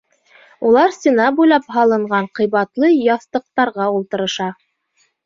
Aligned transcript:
Улар 0.69 0.93
стена 0.95 1.27
буйлап 1.39 1.69
һалынған 1.75 2.29
ҡыйбатлы 2.39 2.89
яҫтыҡтарға 3.09 3.91
ултырыша. 3.99 4.49